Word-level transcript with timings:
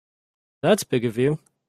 That's 0.63 0.83
big 0.83 1.05
of 1.05 1.15
you. 1.19 1.37